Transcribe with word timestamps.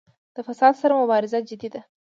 د 0.35 0.37
فساد 0.47 0.73
سره 0.81 0.93
مبارزه 1.01 1.39
جدي 1.49 1.69
ده؟ 1.73 1.81